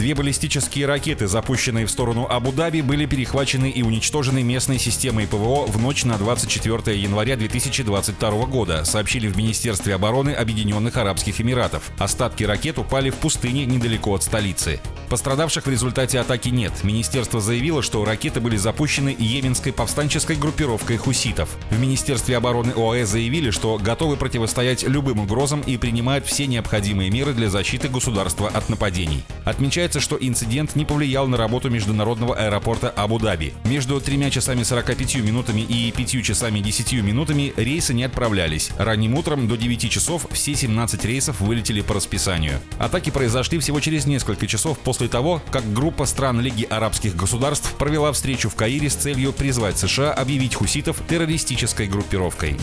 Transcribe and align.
Две 0.00 0.14
баллистические 0.14 0.86
ракеты, 0.86 1.26
запущенные 1.26 1.84
в 1.84 1.90
сторону 1.90 2.26
Абу-Даби, 2.26 2.80
были 2.80 3.04
перехвачены 3.04 3.68
и 3.68 3.82
уничтожены 3.82 4.42
местной 4.42 4.78
системой 4.78 5.26
ПВО 5.26 5.66
в 5.66 5.78
ночь 5.78 6.04
на 6.04 6.16
24 6.16 6.98
января 6.98 7.36
2022 7.36 8.46
года, 8.46 8.86
сообщили 8.86 9.28
в 9.28 9.36
Министерстве 9.36 9.94
обороны 9.94 10.30
Объединенных 10.30 10.96
Арабских 10.96 11.42
Эмиратов. 11.42 11.90
Остатки 11.98 12.44
ракет 12.44 12.78
упали 12.78 13.10
в 13.10 13.16
пустыне 13.16 13.66
недалеко 13.66 14.14
от 14.14 14.22
столицы. 14.22 14.80
Пострадавших 15.10 15.66
в 15.66 15.70
результате 15.70 16.18
атаки 16.18 16.48
нет. 16.48 16.72
Министерство 16.82 17.40
заявило, 17.40 17.82
что 17.82 18.02
ракеты 18.04 18.40
были 18.40 18.56
запущены 18.56 19.14
йеменской 19.18 19.72
повстанческой 19.72 20.36
группировкой 20.36 20.96
хуситов. 20.96 21.50
В 21.70 21.78
Министерстве 21.78 22.38
обороны 22.38 22.72
ОАЭ 22.74 23.04
заявили, 23.04 23.50
что 23.50 23.76
готовы 23.76 24.16
противостоять 24.16 24.84
любым 24.84 25.18
угрозам 25.18 25.60
и 25.60 25.76
принимают 25.76 26.24
все 26.24 26.46
необходимые 26.46 27.10
меры 27.10 27.34
для 27.34 27.50
защиты 27.50 27.88
государства 27.88 28.48
от 28.48 28.70
нападений. 28.70 29.24
Отмечается, 29.44 29.89
что 29.98 30.16
инцидент 30.20 30.76
не 30.76 30.84
повлиял 30.84 31.26
на 31.26 31.36
работу 31.36 31.70
международного 31.70 32.36
аэропорта 32.36 32.90
Абу-Даби. 32.90 33.54
Между 33.64 34.00
тремя 34.00 34.30
часами 34.30 34.62
45 34.62 35.16
минутами 35.16 35.62
и 35.62 35.90
5 35.90 36.22
часами 36.22 36.60
10 36.60 36.92
минутами 37.02 37.52
рейсы 37.56 37.94
не 37.94 38.04
отправлялись. 38.04 38.70
Ранним 38.78 39.14
утром 39.14 39.48
до 39.48 39.56
9 39.56 39.90
часов 39.90 40.26
все 40.30 40.54
17 40.54 41.04
рейсов 41.04 41.40
вылетели 41.40 41.80
по 41.80 41.94
расписанию. 41.94 42.60
Атаки 42.78 43.10
произошли 43.10 43.58
всего 43.58 43.80
через 43.80 44.06
несколько 44.06 44.46
часов 44.46 44.78
после 44.78 45.08
того, 45.08 45.42
как 45.50 45.72
группа 45.72 46.06
стран 46.06 46.40
Лиги 46.40 46.64
арабских 46.64 47.16
государств 47.16 47.74
провела 47.74 48.12
встречу 48.12 48.50
в 48.50 48.54
Каире 48.54 48.90
с 48.90 48.94
целью 48.94 49.32
призвать 49.32 49.78
США 49.78 50.12
объявить 50.12 50.54
хуситов 50.54 51.02
террористической 51.08 51.86
группировкой. 51.86 52.56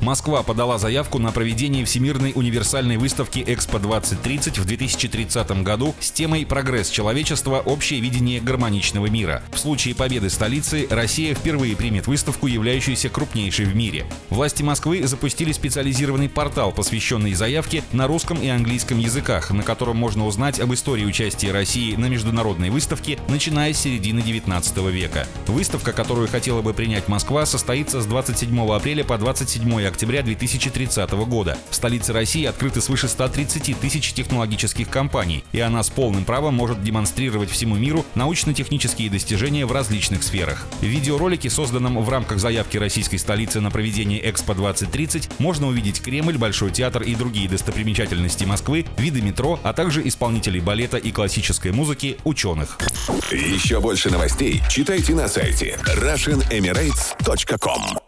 Москва 0.00 0.42
подала 0.42 0.78
заявку 0.78 1.18
на 1.18 1.30
проведение 1.32 1.84
Всемирной 1.84 2.32
универсальной 2.34 2.96
выставки 2.96 3.40
«Экспо-2030» 3.40 4.60
в 4.60 4.64
2030 4.64 5.62
году 5.62 5.94
с 6.00 6.10
темой 6.22 6.46
«Прогресс 6.46 6.88
человечества. 6.88 7.64
Общее 7.64 7.98
видение 7.98 8.40
гармоничного 8.40 9.06
мира». 9.06 9.42
В 9.50 9.58
случае 9.58 9.96
победы 9.96 10.30
столицы 10.30 10.86
Россия 10.88 11.34
впервые 11.34 11.74
примет 11.74 12.06
выставку, 12.06 12.46
являющуюся 12.46 13.08
крупнейшей 13.08 13.64
в 13.64 13.74
мире. 13.74 14.06
Власти 14.30 14.62
Москвы 14.62 15.04
запустили 15.04 15.50
специализированный 15.50 16.28
портал, 16.28 16.70
посвященный 16.70 17.34
заявке 17.34 17.82
на 17.90 18.06
русском 18.06 18.40
и 18.40 18.46
английском 18.46 19.00
языках, 19.00 19.50
на 19.50 19.64
котором 19.64 19.96
можно 19.96 20.24
узнать 20.24 20.60
об 20.60 20.72
истории 20.72 21.04
участия 21.04 21.50
России 21.50 21.96
на 21.96 22.06
международной 22.06 22.70
выставке, 22.70 23.18
начиная 23.26 23.72
с 23.72 23.78
середины 23.78 24.22
19 24.22 24.76
века. 24.92 25.26
Выставка, 25.48 25.92
которую 25.92 26.28
хотела 26.28 26.62
бы 26.62 26.72
принять 26.72 27.08
Москва, 27.08 27.46
состоится 27.46 28.00
с 28.00 28.06
27 28.06 28.72
апреля 28.72 29.02
по 29.02 29.18
27 29.18 29.88
октября 29.88 30.22
2030 30.22 31.10
года. 31.26 31.58
В 31.68 31.74
столице 31.74 32.12
России 32.12 32.44
открыты 32.44 32.80
свыше 32.80 33.08
130 33.08 33.76
тысяч 33.80 34.12
технологических 34.12 34.88
компаний, 34.88 35.42
и 35.50 35.58
она 35.58 35.82
с 35.82 35.90
полным 36.12 36.26
правом 36.26 36.54
может 36.54 36.84
демонстрировать 36.84 37.50
всему 37.50 37.76
миру 37.76 38.04
научно-технические 38.14 39.08
достижения 39.08 39.64
в 39.64 39.72
различных 39.72 40.22
сферах. 40.22 40.66
В 40.80 40.84
видеоролике, 40.84 41.48
созданном 41.48 42.02
в 42.02 42.10
рамках 42.10 42.38
заявки 42.38 42.76
российской 42.76 43.16
столицы 43.16 43.60
на 43.60 43.70
проведение 43.70 44.28
Экспо 44.28 44.52
2030, 44.52 45.40
можно 45.40 45.68
увидеть 45.68 46.02
Кремль, 46.02 46.36
Большой 46.36 46.70
театр 46.70 47.02
и 47.02 47.14
другие 47.14 47.48
достопримечательности 47.48 48.44
Москвы, 48.44 48.84
виды 48.98 49.22
метро, 49.22 49.58
а 49.62 49.72
также 49.72 50.06
исполнителей 50.06 50.60
балета 50.60 50.98
и 50.98 51.12
классической 51.12 51.72
музыки 51.72 52.18
ученых. 52.24 52.76
Еще 53.30 53.80
больше 53.80 54.10
новостей 54.10 54.60
читайте 54.68 55.14
на 55.14 55.28
сайте 55.28 55.78
RussianEmirates.com 55.96 58.01